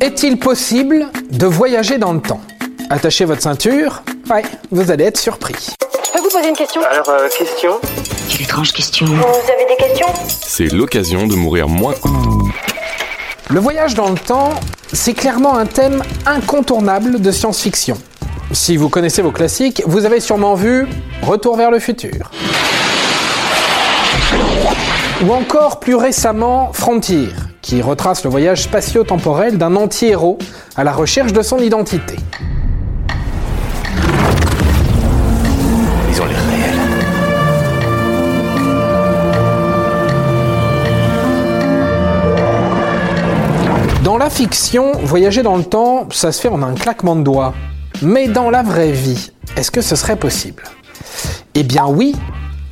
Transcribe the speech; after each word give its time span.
Est-il 0.00 0.38
possible 0.38 1.06
de 1.30 1.46
voyager 1.46 1.96
dans 1.96 2.12
le 2.12 2.20
temps 2.20 2.40
Attachez 2.90 3.24
votre 3.24 3.40
ceinture, 3.40 4.02
ouais, 4.30 4.42
vous 4.70 4.90
allez 4.90 5.04
être 5.04 5.16
surpris. 5.16 5.54
Je 6.06 6.12
peux 6.12 6.18
vous 6.20 6.28
poser 6.28 6.50
une 6.50 6.54
question 6.54 6.82
Alors, 6.90 7.08
euh, 7.08 7.28
question 7.36 7.72
Quelle 8.28 8.42
étrange 8.42 8.72
question. 8.72 9.06
Vous 9.06 9.14
avez 9.14 9.66
des 9.68 9.82
questions 9.82 10.06
C'est 10.28 10.70
l'occasion 10.70 11.26
de 11.26 11.34
mourir 11.34 11.68
moins. 11.68 11.94
Le 13.48 13.58
voyage 13.58 13.94
dans 13.94 14.10
le 14.10 14.18
temps, 14.18 14.50
c'est 14.92 15.14
clairement 15.14 15.56
un 15.56 15.64
thème 15.64 16.02
incontournable 16.26 17.20
de 17.22 17.30
science-fiction. 17.30 17.96
Si 18.52 18.76
vous 18.76 18.90
connaissez 18.90 19.22
vos 19.22 19.32
classiques, 19.32 19.82
vous 19.86 20.04
avez 20.04 20.20
sûrement 20.20 20.54
vu 20.54 20.86
Retour 21.22 21.56
vers 21.56 21.70
le 21.70 21.78
futur. 21.78 22.30
Ou 25.26 25.32
encore 25.32 25.80
plus 25.80 25.94
récemment 25.94 26.70
Frontier, 26.74 27.28
qui 27.66 27.82
retrace 27.82 28.22
le 28.22 28.30
voyage 28.30 28.62
spatio-temporel 28.62 29.58
d'un 29.58 29.74
anti-héros 29.74 30.38
à 30.76 30.84
la 30.84 30.92
recherche 30.92 31.32
de 31.32 31.42
son 31.42 31.58
identité. 31.58 32.14
Ils 36.08 36.22
ont 36.22 36.26
l'air 36.26 36.38
réels. 36.48 36.78
Dans 44.04 44.16
la 44.16 44.30
fiction, 44.30 44.92
voyager 45.02 45.42
dans 45.42 45.56
le 45.56 45.64
temps, 45.64 46.06
ça 46.12 46.30
se 46.30 46.40
fait 46.40 46.46
en 46.46 46.62
un 46.62 46.74
claquement 46.74 47.16
de 47.16 47.22
doigts. 47.22 47.52
Mais 48.00 48.28
dans 48.28 48.48
la 48.48 48.62
vraie 48.62 48.92
vie, 48.92 49.32
est-ce 49.56 49.72
que 49.72 49.80
ce 49.80 49.96
serait 49.96 50.14
possible? 50.14 50.62
Eh 51.56 51.64
bien 51.64 51.86
oui 51.88 52.14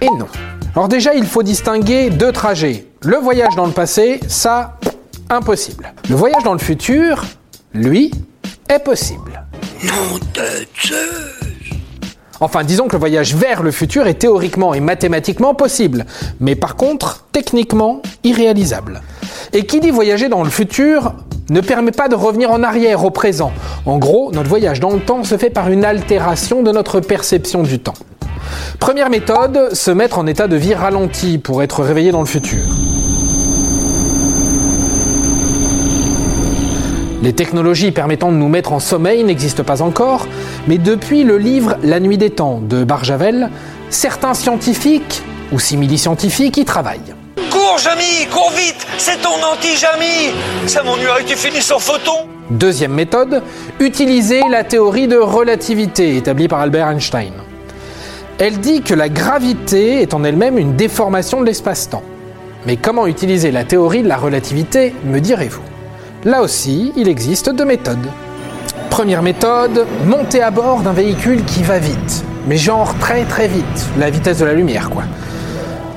et 0.00 0.06
non. 0.06 0.28
Alors 0.76 0.88
déjà, 0.88 1.14
il 1.14 1.26
faut 1.26 1.42
distinguer 1.42 2.10
deux 2.10 2.32
trajets. 2.32 2.86
Le 3.02 3.16
voyage 3.16 3.54
dans 3.54 3.66
le 3.66 3.72
passé, 3.72 4.18
ça, 4.26 4.76
impossible. 5.30 5.92
Le 6.08 6.16
voyage 6.16 6.42
dans 6.42 6.52
le 6.52 6.58
futur, 6.58 7.24
lui, 7.72 8.10
est 8.68 8.78
possible. 8.78 9.42
Enfin, 12.40 12.64
disons 12.64 12.88
que 12.88 12.92
le 12.92 12.98
voyage 12.98 13.34
vers 13.34 13.62
le 13.62 13.70
futur 13.70 14.06
est 14.06 14.14
théoriquement 14.14 14.74
et 14.74 14.80
mathématiquement 14.80 15.54
possible, 15.54 16.04
mais 16.40 16.56
par 16.56 16.76
contre, 16.76 17.26
techniquement, 17.32 18.02
irréalisable. 18.24 19.02
Et 19.52 19.66
qui 19.66 19.80
dit 19.80 19.90
voyager 19.90 20.28
dans 20.28 20.42
le 20.42 20.50
futur 20.50 21.14
ne 21.50 21.60
permet 21.60 21.92
pas 21.92 22.08
de 22.08 22.14
revenir 22.14 22.50
en 22.50 22.62
arrière 22.62 23.04
au 23.04 23.10
présent. 23.10 23.52
En 23.86 23.98
gros, 23.98 24.32
notre 24.32 24.48
voyage 24.48 24.80
dans 24.80 24.90
le 24.90 25.00
temps 25.00 25.24
se 25.24 25.36
fait 25.36 25.50
par 25.50 25.70
une 25.70 25.84
altération 25.84 26.62
de 26.62 26.72
notre 26.72 27.00
perception 27.00 27.62
du 27.62 27.78
temps. 27.78 27.94
Première 28.78 29.10
méthode, 29.10 29.74
se 29.74 29.90
mettre 29.90 30.18
en 30.18 30.26
état 30.26 30.48
de 30.48 30.56
vie 30.56 30.74
ralenti 30.74 31.38
pour 31.38 31.62
être 31.62 31.82
réveillé 31.82 32.12
dans 32.12 32.20
le 32.20 32.26
futur. 32.26 32.62
Les 37.24 37.32
technologies 37.32 37.90
permettant 37.90 38.30
de 38.30 38.36
nous 38.36 38.50
mettre 38.50 38.74
en 38.74 38.80
sommeil 38.80 39.24
n'existent 39.24 39.64
pas 39.64 39.80
encore, 39.80 40.26
mais 40.68 40.76
depuis 40.76 41.24
le 41.24 41.38
livre 41.38 41.76
La 41.82 41.98
nuit 41.98 42.18
des 42.18 42.28
temps 42.28 42.60
de 42.60 42.84
Barjavel, 42.84 43.48
certains 43.88 44.34
scientifiques 44.34 45.22
ou 45.50 45.58
simili-scientifiques 45.58 46.58
y 46.58 46.66
travaillent. 46.66 47.14
Cours, 47.50 47.78
Jamy, 47.78 48.26
cours 48.30 48.52
vite 48.54 48.86
C'est 48.98 49.22
ton 49.22 49.42
anti-Jamy 49.42 50.34
Ça 50.66 50.82
m'ennuierait 50.82 51.22
que 51.22 51.30
tu 51.30 51.36
finisses 51.36 51.70
en 51.70 51.78
photon 51.78 52.28
Deuxième 52.50 52.92
méthode, 52.92 53.42
utiliser 53.80 54.42
la 54.50 54.62
théorie 54.62 55.08
de 55.08 55.16
relativité 55.16 56.18
établie 56.18 56.46
par 56.46 56.60
Albert 56.60 56.90
Einstein. 56.90 57.32
Elle 58.38 58.58
dit 58.58 58.82
que 58.82 58.92
la 58.92 59.08
gravité 59.08 60.02
est 60.02 60.12
en 60.12 60.24
elle-même 60.24 60.58
une 60.58 60.76
déformation 60.76 61.40
de 61.40 61.46
l'espace-temps. 61.46 62.02
Mais 62.66 62.76
comment 62.76 63.06
utiliser 63.06 63.50
la 63.50 63.64
théorie 63.64 64.02
de 64.02 64.08
la 64.08 64.18
relativité, 64.18 64.94
me 65.06 65.20
direz-vous? 65.20 65.73
Là 66.24 66.40
aussi, 66.40 66.90
il 66.96 67.06
existe 67.06 67.50
deux 67.50 67.66
méthodes. 67.66 68.08
Première 68.88 69.20
méthode, 69.20 69.86
monter 70.06 70.40
à 70.40 70.50
bord 70.50 70.80
d'un 70.80 70.94
véhicule 70.94 71.44
qui 71.44 71.62
va 71.62 71.78
vite. 71.78 72.24
Mais 72.46 72.56
genre 72.56 72.94
très 72.98 73.24
très 73.24 73.46
vite, 73.46 73.86
la 73.98 74.08
vitesse 74.08 74.38
de 74.38 74.46
la 74.46 74.54
lumière 74.54 74.88
quoi. 74.88 75.02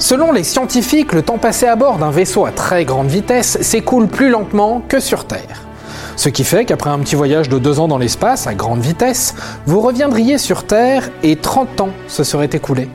Selon 0.00 0.32
les 0.32 0.42
scientifiques, 0.42 1.12
le 1.12 1.22
temps 1.22 1.38
passé 1.38 1.66
à 1.66 1.76
bord 1.76 1.98
d'un 1.98 2.10
vaisseau 2.10 2.44
à 2.44 2.50
très 2.50 2.84
grande 2.84 3.06
vitesse 3.06 3.58
s'écoule 3.60 4.08
plus 4.08 4.28
lentement 4.28 4.82
que 4.88 4.98
sur 4.98 5.26
Terre. 5.26 5.62
Ce 6.16 6.28
qui 6.28 6.42
fait 6.42 6.64
qu'après 6.64 6.90
un 6.90 6.98
petit 6.98 7.14
voyage 7.14 7.48
de 7.48 7.60
deux 7.60 7.78
ans 7.78 7.86
dans 7.86 7.98
l'espace 7.98 8.48
à 8.48 8.54
grande 8.54 8.80
vitesse, 8.80 9.36
vous 9.64 9.80
reviendriez 9.80 10.38
sur 10.38 10.64
Terre 10.64 11.08
et 11.22 11.36
30 11.36 11.82
ans 11.82 11.90
se 12.08 12.24
seraient 12.24 12.50
écoulés. 12.52 12.90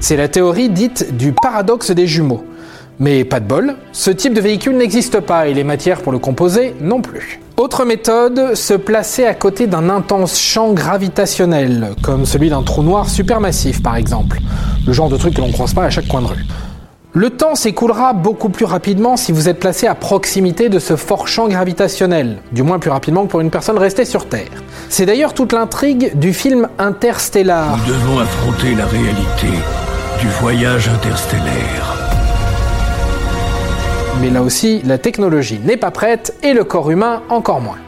C'est 0.00 0.16
la 0.16 0.28
théorie 0.28 0.68
dite 0.68 1.16
du 1.16 1.32
paradoxe 1.32 1.92
des 1.92 2.06
jumeaux. 2.06 2.44
Mais 3.02 3.24
pas 3.24 3.40
de 3.40 3.46
bol, 3.46 3.74
ce 3.90 4.12
type 4.12 4.32
de 4.32 4.40
véhicule 4.40 4.76
n'existe 4.76 5.18
pas 5.18 5.48
et 5.48 5.54
les 5.54 5.64
matières 5.64 6.02
pour 6.02 6.12
le 6.12 6.20
composer 6.20 6.76
non 6.80 7.00
plus. 7.00 7.40
Autre 7.56 7.84
méthode, 7.84 8.54
se 8.54 8.74
placer 8.74 9.26
à 9.26 9.34
côté 9.34 9.66
d'un 9.66 9.90
intense 9.90 10.38
champ 10.38 10.72
gravitationnel, 10.72 11.96
comme 12.00 12.26
celui 12.26 12.48
d'un 12.48 12.62
trou 12.62 12.84
noir 12.84 13.10
supermassif 13.10 13.82
par 13.82 13.96
exemple. 13.96 14.38
Le 14.86 14.92
genre 14.92 15.08
de 15.08 15.16
truc 15.16 15.34
que 15.34 15.40
l'on 15.40 15.50
croise 15.50 15.74
pas 15.74 15.82
à 15.82 15.90
chaque 15.90 16.06
coin 16.06 16.22
de 16.22 16.28
rue. 16.28 16.44
Le 17.12 17.30
temps 17.30 17.56
s'écoulera 17.56 18.12
beaucoup 18.12 18.50
plus 18.50 18.66
rapidement 18.66 19.16
si 19.16 19.32
vous 19.32 19.48
êtes 19.48 19.58
placé 19.58 19.88
à 19.88 19.96
proximité 19.96 20.68
de 20.68 20.78
ce 20.78 20.94
fort 20.94 21.26
champ 21.26 21.48
gravitationnel, 21.48 22.36
du 22.52 22.62
moins 22.62 22.78
plus 22.78 22.90
rapidement 22.90 23.24
que 23.24 23.30
pour 23.32 23.40
une 23.40 23.50
personne 23.50 23.78
restée 23.78 24.04
sur 24.04 24.28
Terre. 24.28 24.62
C'est 24.88 25.06
d'ailleurs 25.06 25.34
toute 25.34 25.52
l'intrigue 25.52 26.16
du 26.16 26.32
film 26.32 26.68
Interstellar. 26.78 27.78
Nous 27.78 27.92
devons 27.92 28.20
affronter 28.20 28.76
la 28.76 28.86
réalité 28.86 29.48
du 30.20 30.28
voyage 30.40 30.88
interstellaire. 30.88 32.01
Mais 34.20 34.30
là 34.30 34.42
aussi, 34.42 34.82
la 34.84 34.98
technologie 34.98 35.60
n'est 35.64 35.76
pas 35.76 35.90
prête 35.90 36.34
et 36.42 36.52
le 36.52 36.64
corps 36.64 36.90
humain 36.90 37.22
encore 37.28 37.60
moins. 37.60 37.78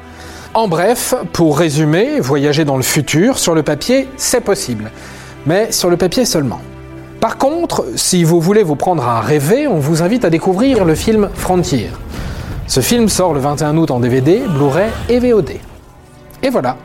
En 0.54 0.68
bref, 0.68 1.14
pour 1.32 1.58
résumer, 1.58 2.20
voyager 2.20 2.64
dans 2.64 2.76
le 2.76 2.82
futur, 2.82 3.38
sur 3.38 3.54
le 3.54 3.62
papier, 3.62 4.08
c'est 4.16 4.40
possible. 4.40 4.90
Mais 5.46 5.72
sur 5.72 5.90
le 5.90 5.96
papier 5.96 6.24
seulement. 6.24 6.60
Par 7.20 7.38
contre, 7.38 7.84
si 7.96 8.24
vous 8.24 8.40
voulez 8.40 8.62
vous 8.62 8.76
prendre 8.76 9.06
à 9.06 9.20
rêver, 9.20 9.66
on 9.66 9.78
vous 9.78 10.02
invite 10.02 10.24
à 10.24 10.30
découvrir 10.30 10.84
le 10.84 10.94
film 10.94 11.30
Frontier. 11.34 11.90
Ce 12.66 12.80
film 12.80 13.08
sort 13.08 13.34
le 13.34 13.40
21 13.40 13.76
août 13.76 13.90
en 13.90 14.00
DVD, 14.00 14.42
Blu-ray 14.46 14.90
et 15.08 15.18
VOD. 15.18 15.52
Et 16.42 16.50
voilà, 16.50 16.76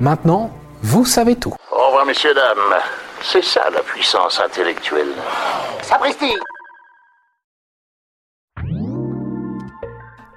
maintenant, 0.00 0.50
vous 0.82 1.04
savez 1.04 1.36
tout. 1.36 1.54
Au 1.70 1.86
revoir, 1.86 2.06
messieurs, 2.06 2.34
dames. 2.34 2.80
C'est 3.22 3.44
ça 3.44 3.62
la 3.72 3.80
puissance 3.80 4.40
intellectuelle. 4.40 5.12
Sapristi 5.82 6.32